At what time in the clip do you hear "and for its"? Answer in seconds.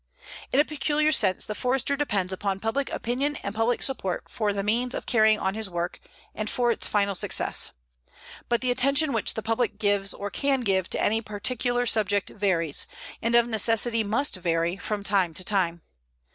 6.33-6.87